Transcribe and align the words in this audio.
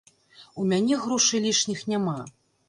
У 0.63 0.63
мяне 0.71 0.97
грошай 1.03 1.43
лішніх 1.45 1.85
няма. 1.93 2.17